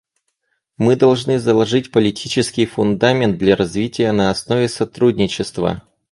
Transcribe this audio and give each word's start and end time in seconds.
Мы 0.79 0.95
должны 0.95 1.37
заложить 1.37 1.91
политический 1.91 2.65
фундамент 2.65 3.37
для 3.37 3.55
развития 3.55 4.11
на 4.13 4.31
основе 4.31 4.67
сотрудничества. 4.67 5.83